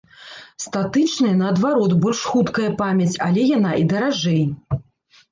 [0.63, 4.41] Статычная, наадварот, больш хуткая памяць, яле яна і даражэй.